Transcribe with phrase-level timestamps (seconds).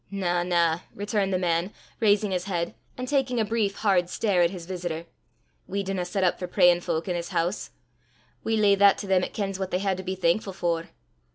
[0.09, 4.49] "Na, na!" returned the man, raising his head, and taking a brief, hard stare at
[4.49, 5.05] his visitor;
[5.67, 7.69] "we dinna set up for prayin' fowk i' this hoose.
[8.43, 10.89] We ley that to them 'at kens what they hae to be thankfu' for."